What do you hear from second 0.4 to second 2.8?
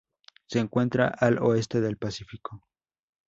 Se encuentra al oeste del Pacífico.